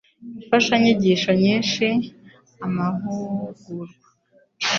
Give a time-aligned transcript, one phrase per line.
[0.39, 1.85] imfashanyigisho nyinshi
[2.57, 3.97] n amahugurwa